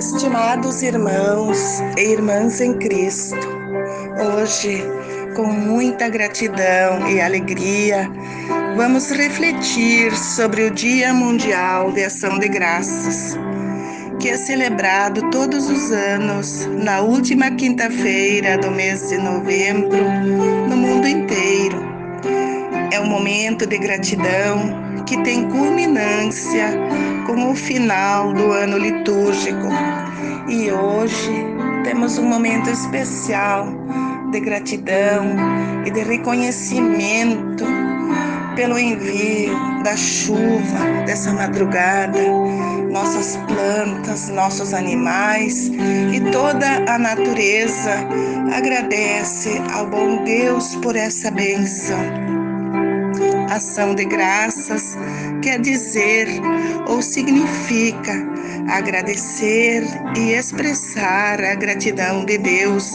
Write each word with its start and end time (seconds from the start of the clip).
Estimados 0.00 0.82
irmãos 0.82 1.80
e 1.98 2.12
irmãs 2.12 2.60
em 2.60 2.72
Cristo, 2.78 3.36
hoje, 4.34 4.82
com 5.36 5.44
muita 5.44 6.08
gratidão 6.08 7.06
e 7.06 7.20
alegria, 7.20 8.10
vamos 8.76 9.10
refletir 9.10 10.16
sobre 10.16 10.64
o 10.64 10.70
Dia 10.70 11.12
Mundial 11.12 11.92
de 11.92 12.04
Ação 12.04 12.38
de 12.38 12.48
Graças, 12.48 13.36
que 14.18 14.30
é 14.30 14.36
celebrado 14.36 15.30
todos 15.30 15.68
os 15.68 15.92
anos 15.92 16.66
na 16.66 17.00
última 17.00 17.50
quinta-feira 17.50 18.56
do 18.58 18.70
mês 18.70 19.08
de 19.08 19.18
novembro 19.18 20.02
no 20.68 20.76
mundo 20.76 21.06
inteiro. 21.06 21.49
Um 23.00 23.06
momento 23.06 23.66
de 23.66 23.78
gratidão 23.78 25.02
que 25.06 25.22
tem 25.22 25.48
culminância 25.48 26.70
com 27.26 27.50
o 27.50 27.54
final 27.54 28.32
do 28.34 28.52
ano 28.52 28.76
litúrgico. 28.76 29.68
E 30.46 30.70
hoje 30.70 31.46
temos 31.82 32.18
um 32.18 32.24
momento 32.24 32.68
especial 32.68 33.66
de 34.30 34.40
gratidão 34.40 35.34
e 35.86 35.90
de 35.90 36.02
reconhecimento 36.02 37.64
pelo 38.54 38.78
envio 38.78 39.54
da 39.82 39.96
chuva 39.96 41.04
dessa 41.06 41.32
madrugada, 41.32 42.20
nossas 42.92 43.36
plantas, 43.48 44.28
nossos 44.28 44.74
animais 44.74 45.68
e 45.68 46.20
toda 46.30 46.84
a 46.86 46.98
natureza 46.98 48.06
agradece 48.54 49.60
ao 49.72 49.86
bom 49.86 50.22
Deus 50.24 50.76
por 50.76 50.96
essa 50.96 51.30
bênção 51.30 51.98
ação 53.50 53.94
de 53.94 54.04
graças 54.04 54.96
quer 55.42 55.60
dizer 55.60 56.28
ou 56.86 57.02
significa 57.02 58.12
agradecer 58.68 59.84
e 60.16 60.32
expressar 60.32 61.42
a 61.42 61.54
gratidão 61.56 62.24
de 62.24 62.38
Deus, 62.38 62.94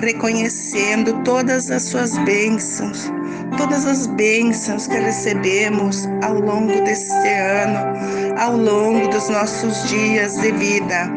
reconhecendo 0.00 1.22
todas 1.22 1.70
as 1.70 1.82
suas 1.82 2.16
bênçãos, 2.18 3.12
todas 3.58 3.86
as 3.86 4.06
bênçãos 4.06 4.86
que 4.86 4.96
recebemos 4.96 6.08
ao 6.22 6.40
longo 6.40 6.82
deste 6.84 7.28
ano, 7.28 8.38
ao 8.38 8.56
longo 8.56 9.08
dos 9.08 9.28
nossos 9.28 9.88
dias 9.88 10.38
de 10.38 10.52
vida. 10.52 11.10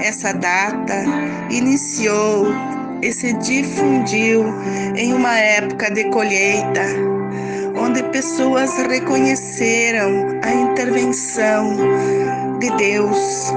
Essa 0.00 0.32
data 0.32 1.04
iniciou 1.50 2.46
e 3.02 3.12
se 3.12 3.32
difundiu 3.34 4.44
em 4.94 5.12
uma 5.12 5.36
época 5.36 5.90
de 5.90 6.04
colheita 6.10 7.19
onde 7.80 8.02
pessoas 8.04 8.76
reconheceram 8.76 10.38
a 10.42 10.52
intervenção 10.52 11.76
de 12.58 12.70
Deus 12.76 13.52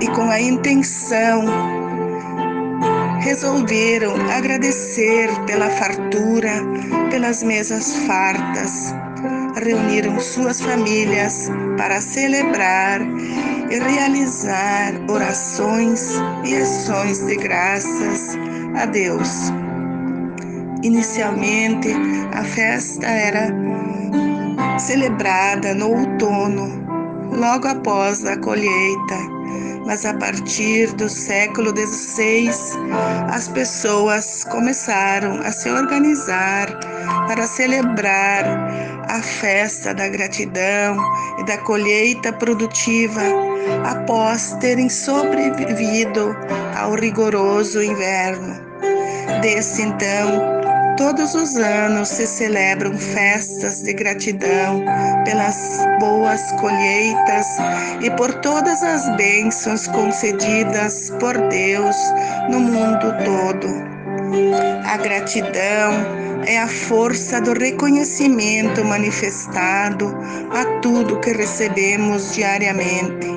e 0.00 0.08
com 0.08 0.28
a 0.28 0.40
intenção 0.40 1.44
resolveram 3.20 4.14
agradecer 4.30 5.28
pela 5.46 5.68
fartura, 5.70 6.52
pelas 7.10 7.42
mesas 7.42 7.94
fartas. 8.06 8.94
Reuniram 9.62 10.18
suas 10.20 10.60
famílias 10.60 11.50
para 11.76 12.00
celebrar 12.00 13.00
e 13.70 13.78
realizar 13.78 14.94
orações 15.10 16.12
e 16.44 16.56
ações 16.56 17.26
de 17.26 17.36
graças 17.36 18.36
a 18.76 18.86
Deus. 18.86 19.52
Inicialmente, 20.82 21.88
a 22.32 22.44
festa 22.44 23.06
era 23.06 23.52
celebrada 24.78 25.74
no 25.74 25.90
outono, 25.90 26.86
logo 27.36 27.66
após 27.66 28.24
a 28.24 28.36
colheita, 28.36 29.16
mas 29.84 30.06
a 30.06 30.14
partir 30.14 30.92
do 30.94 31.08
século 31.08 31.74
XVI, 31.76 32.50
as 33.32 33.48
pessoas 33.48 34.44
começaram 34.44 35.40
a 35.40 35.50
se 35.50 35.68
organizar 35.68 36.68
para 37.26 37.46
celebrar 37.46 38.44
a 39.08 39.20
festa 39.20 39.92
da 39.92 40.08
gratidão 40.08 40.96
e 41.38 41.44
da 41.44 41.58
colheita 41.58 42.32
produtiva 42.32 43.22
após 43.84 44.52
terem 44.60 44.88
sobrevivido 44.88 46.36
ao 46.76 46.94
rigoroso 46.94 47.82
inverno. 47.82 48.54
Desde 49.42 49.82
então, 49.82 50.57
Todos 50.98 51.32
os 51.36 51.56
anos 51.56 52.08
se 52.08 52.26
celebram 52.26 52.98
festas 52.98 53.82
de 53.82 53.92
gratidão 53.92 54.84
pelas 55.24 55.86
boas 56.00 56.50
colheitas 56.60 57.46
e 58.02 58.10
por 58.10 58.34
todas 58.40 58.82
as 58.82 59.08
bênçãos 59.16 59.86
concedidas 59.86 61.10
por 61.20 61.38
Deus 61.50 61.96
no 62.50 62.58
mundo 62.58 63.14
todo. 63.24 63.68
A 64.84 64.96
gratidão 64.96 65.92
é 66.44 66.58
a 66.58 66.66
força 66.66 67.40
do 67.40 67.52
reconhecimento 67.52 68.84
manifestado 68.84 70.12
a 70.50 70.80
tudo 70.80 71.20
que 71.20 71.30
recebemos 71.30 72.34
diariamente. 72.34 73.28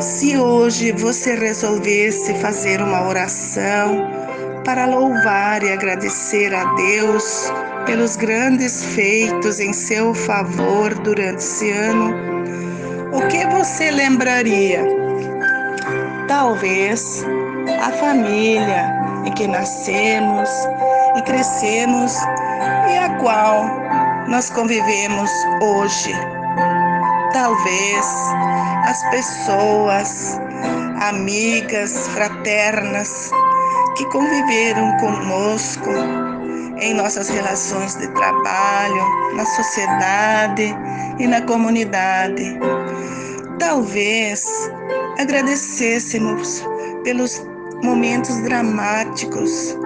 Se 0.00 0.36
hoje 0.36 0.92
você 0.92 1.34
resolvesse 1.34 2.34
fazer 2.34 2.82
uma 2.82 3.08
oração, 3.08 4.17
para 4.68 4.84
louvar 4.84 5.62
e 5.62 5.72
agradecer 5.72 6.54
a 6.54 6.62
Deus 6.74 7.50
pelos 7.86 8.16
grandes 8.16 8.84
feitos 8.84 9.60
em 9.60 9.72
seu 9.72 10.12
favor 10.12 10.94
durante 10.96 11.38
esse 11.38 11.70
ano, 11.70 12.14
o 13.14 13.26
que 13.28 13.46
você 13.46 13.90
lembraria? 13.90 14.84
Talvez 16.28 17.24
a 17.82 17.90
família 17.92 18.94
em 19.24 19.32
que 19.32 19.46
nascemos 19.46 20.50
e 21.16 21.22
crescemos 21.22 22.14
e 22.90 22.98
a 22.98 23.16
qual 23.22 23.64
nós 24.28 24.50
convivemos 24.50 25.30
hoje. 25.62 26.12
Talvez 27.32 28.06
as 28.84 29.02
pessoas, 29.08 30.38
amigas, 31.00 32.06
fraternas, 32.08 33.30
que 33.98 34.04
conviveram 34.06 34.96
conosco 34.98 35.90
em 36.80 36.94
nossas 36.94 37.28
relações 37.28 37.96
de 37.96 38.06
trabalho, 38.14 39.34
na 39.34 39.44
sociedade 39.44 40.72
e 41.18 41.26
na 41.26 41.42
comunidade. 41.42 42.56
Talvez 43.58 44.46
agradecêssemos 45.18 46.64
pelos 47.02 47.44
momentos 47.82 48.40
dramáticos 48.42 49.76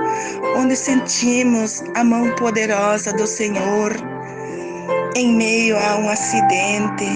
onde 0.58 0.76
sentimos 0.76 1.82
a 1.94 2.04
mão 2.04 2.34
poderosa 2.34 3.14
do 3.14 3.26
Senhor 3.26 3.92
em 5.16 5.34
meio 5.34 5.78
a 5.78 5.96
um 5.96 6.10
acidente 6.10 7.06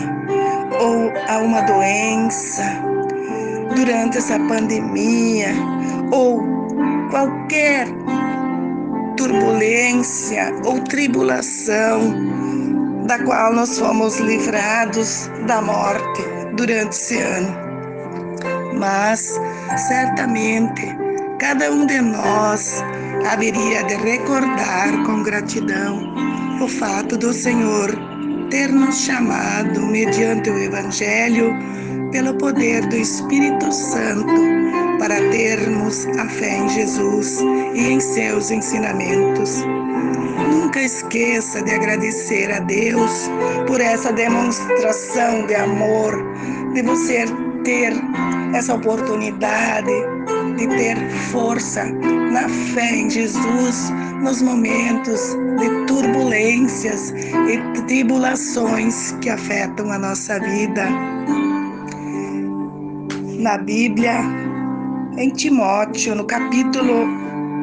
ou 0.81 1.13
a 1.29 1.39
uma 1.39 1.61
doença, 1.63 2.63
durante 3.75 4.17
essa 4.17 4.39
pandemia 4.41 5.49
ou 6.11 6.56
qualquer 7.11 7.87
turbulência 9.17 10.53
ou 10.65 10.81
tribulação 10.81 12.15
da 13.07 13.19
qual 13.25 13.53
nós 13.53 13.79
fomos 13.79 14.19
livrados 14.19 15.31
da 15.47 15.63
morte 15.63 16.23
durante 16.57 16.93
esse 16.93 17.19
ano. 17.19 17.67
Mas, 18.79 19.41
certamente, 19.89 20.97
cada 21.39 21.71
um 21.71 21.87
de 21.87 22.01
nós 22.01 22.85
haveria 23.31 23.83
de 23.85 23.95
recordar 23.95 25.05
com 25.05 25.23
gratidão 25.23 26.15
o 26.61 26.69
fato 26.69 27.17
do 27.17 27.33
Senhor 27.33 27.91
ter 28.51 28.69
nos 28.69 29.01
chamado, 29.01 29.81
mediante 29.81 30.51
o 30.51 30.59
Evangelho, 30.59 31.53
pelo 32.13 32.35
poder 32.35 32.87
do 32.87 32.97
Espírito 32.97 33.73
Santo, 33.73 34.33
para 34.99 35.17
termos 35.31 36.07
a 36.19 36.27
fé 36.29 36.59
em 36.59 36.69
Jesus 36.69 37.41
e 37.75 37.93
em 37.93 38.01
seus 38.01 38.51
ensinamentos. 38.51 39.65
Nunca 40.51 40.83
esqueça 40.83 41.63
de 41.63 41.73
agradecer 41.73 42.53
a 42.53 42.61
Deus 42.61 43.31
por 43.67 43.81
essa 43.81 44.13
demonstração 44.13 45.47
de 45.47 45.55
amor, 45.55 46.13
de 46.75 46.83
você 46.83 47.25
ter 47.65 47.93
essa 48.55 48.75
oportunidade 48.75 49.93
de 50.57 50.67
ter 50.69 50.97
força 51.31 51.85
na 51.85 52.49
fé 52.49 52.95
em 52.95 53.11
Jesus 53.11 53.91
nos 54.23 54.41
momentos 54.41 55.37
de 55.59 55.87
turbulências 55.87 57.11
e 57.11 57.83
tribulações 57.83 59.13
que 59.21 59.29
afetam 59.29 59.91
a 59.93 59.99
nossa 59.99 60.41
vida. 60.41 60.87
Na 63.39 63.59
Bíblia, 63.59 64.46
em 65.17 65.31
Timóteo, 65.31 66.15
no 66.15 66.25
capítulo 66.25 67.05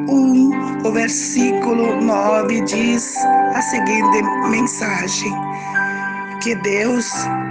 1, 0.08 0.86
o 0.86 0.92
versículo 0.92 2.00
9 2.00 2.60
diz: 2.62 3.16
a 3.54 3.62
seguinte 3.62 4.22
mensagem: 4.50 5.32
que 6.42 6.54
Deus 6.56 7.06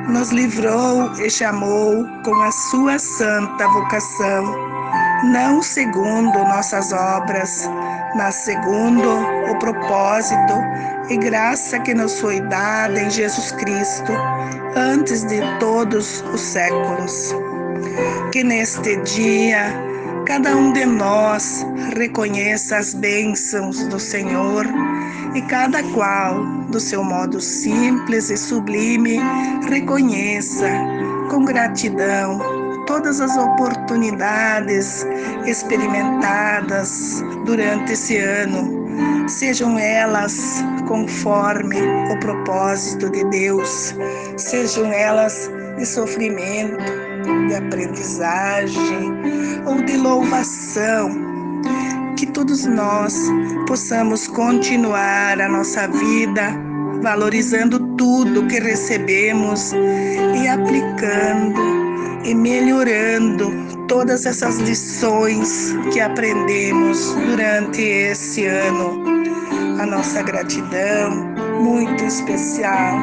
nos 0.10 0.30
livrou 0.30 1.12
e 1.16 1.30
chamou 1.30 2.06
com 2.24 2.36
a 2.42 2.52
sua 2.52 3.00
santa 3.00 3.68
vocação, 3.70 4.56
não 5.24 5.62
segundo 5.62 6.38
nossas 6.40 6.92
obras, 6.92 7.70
mas 8.16 8.36
segundo 8.36 9.10
o 9.50 9.58
propósito 9.60 10.54
e 11.10 11.18
graça 11.18 11.80
que 11.80 11.94
nos 11.94 12.20
foi 12.20 12.42
dada 12.42 13.00
em 13.00 13.10
Jesus 13.10 13.52
Cristo 13.54 14.12
antes 14.76 15.24
de 15.24 15.40
todos 15.60 16.22
os 16.34 16.42
séculos. 16.42 17.34
Que 18.34 18.44
neste 18.44 18.96
dia 19.04 19.72
cada 20.26 20.58
um 20.58 20.74
de 20.74 20.88
nós 20.88 21.64
reconheça 21.96 22.78
as 22.78 22.96
bênçãos 22.96 23.84
do 23.90 24.00
Senhor 24.00 24.66
e 25.36 25.42
cada 25.44 25.84
qual, 25.94 26.44
do 26.68 26.80
seu 26.80 27.04
modo 27.04 27.40
simples 27.40 28.32
e 28.32 28.38
sublime, 28.38 29.20
reconheça 29.70 30.68
com 31.30 31.46
gratidão 31.46 32.40
todas 32.88 33.22
as 33.22 33.38
oportunidades 33.38 35.06
experimentadas 35.46 37.24
durante 37.46 37.94
esse 37.94 38.18
ano, 38.18 39.30
sejam 39.30 39.78
elas 39.78 40.64
conforme 40.88 41.80
o 42.12 42.20
propósito 42.20 43.12
de 43.12 43.24
Deus, 43.26 43.94
sejam 44.38 44.92
elas 44.92 45.52
de 45.78 45.86
sofrimento, 45.86 46.78
de 47.48 47.56
aprendizagem 47.56 49.14
ou 49.66 49.84
de 49.84 49.98
louvação. 49.98 51.10
Que 52.18 52.28
todos 52.28 52.66
nós 52.66 53.16
possamos 53.68 54.28
continuar 54.28 55.40
a 55.42 55.50
nossa 55.50 55.88
vida 55.88 56.56
valorizando 57.02 57.80
tudo 57.98 58.48
que 58.48 58.60
recebemos 58.60 59.74
e 60.42 60.48
aplicando 60.48 61.62
e 62.24 62.34
melhorando 62.34 63.52
todas 63.88 64.26
essas 64.26 64.58
lições 64.60 65.76
que 65.92 66.00
aprendemos 66.00 67.14
durante 67.28 67.82
esse 67.82 68.46
ano. 68.46 69.04
A 69.82 69.86
nossa 69.86 70.22
gratidão 70.22 71.12
muito 71.60 72.06
especial 72.06 72.96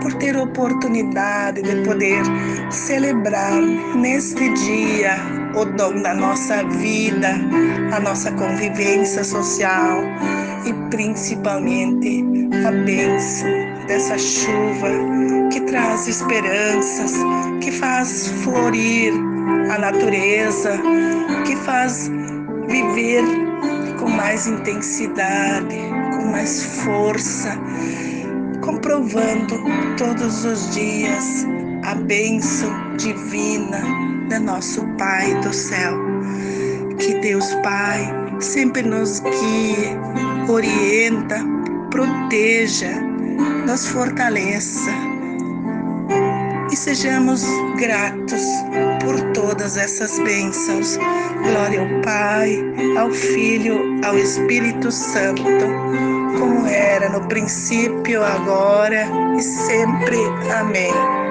por 0.00 0.12
ter 0.14 0.36
a 0.36 0.42
oportunidade 0.42 1.62
de 1.62 1.76
poder 1.82 2.22
celebrar 2.70 3.60
neste 3.96 4.52
dia 4.54 5.16
o 5.54 5.64
dom 5.64 6.00
da 6.02 6.14
nossa 6.14 6.62
vida, 6.64 7.34
a 7.92 8.00
nossa 8.00 8.30
convivência 8.32 9.24
social 9.24 10.02
e 10.64 10.72
principalmente 10.90 12.24
a 12.66 12.70
bênção 12.70 13.48
dessa 13.86 14.16
chuva 14.18 14.88
que 15.50 15.60
traz 15.62 16.06
esperanças, 16.06 17.12
que 17.60 17.72
faz 17.72 18.28
florir 18.44 19.12
a 19.70 19.78
natureza, 19.78 20.80
que 21.46 21.56
faz 21.56 22.10
viver 22.68 23.24
com 23.98 24.08
mais 24.08 24.46
intensidade, 24.46 25.76
com 26.16 26.26
mais 26.26 26.62
força, 26.84 27.58
comprovando 28.60 29.56
todos 29.96 30.44
os 30.44 30.74
dias 30.74 31.46
a 31.84 31.94
bênção 31.94 32.96
divina 32.96 33.80
de 34.28 34.38
nosso 34.38 34.86
Pai 34.96 35.34
do 35.40 35.52
céu. 35.52 35.98
Que 36.98 37.14
Deus 37.20 37.54
Pai 37.62 38.00
sempre 38.40 38.82
nos 38.82 39.20
guie, 39.20 39.96
orienta, 40.48 41.38
proteja, 41.90 43.00
nos 43.66 43.88
fortaleça 43.88 45.09
e 46.70 46.76
sejamos 46.76 47.44
gratos 47.76 48.42
por 49.04 49.20
todas 49.32 49.76
essas 49.76 50.18
bênçãos. 50.20 50.96
Glória 51.42 51.80
ao 51.80 52.02
Pai, 52.02 52.58
ao 52.98 53.10
Filho, 53.10 54.00
ao 54.04 54.16
Espírito 54.16 54.90
Santo, 54.90 55.42
como 56.38 56.66
era 56.66 57.08
no 57.08 57.26
princípio, 57.28 58.22
agora 58.22 59.06
e 59.36 59.42
sempre. 59.42 60.18
Amém. 60.58 61.29